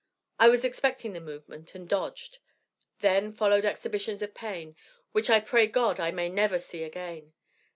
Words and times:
I 0.39 0.47
was 0.49 0.65
expecting 0.65 1.13
the 1.13 1.19
movement, 1.21 1.75
and 1.75 1.87
dodged. 1.87 2.39
Then 3.01 3.31
followed 3.33 3.65
exhibitions 3.65 4.23
of 4.23 4.33
pain 4.33 4.75
which 5.11 5.29
I 5.29 5.39
pray 5.39 5.67
God 5.67 5.99
I 5.99 6.09
may 6.09 6.27
never 6.27 6.57
see 6.57 6.81
again. 6.81 7.33